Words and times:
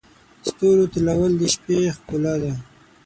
د 0.03 0.03
ستورو 0.49 0.85
تلؤل 0.93 1.33
د 1.39 1.43
شپې 1.53 1.77
ښکلا 1.95 2.35
ده. 2.43 2.53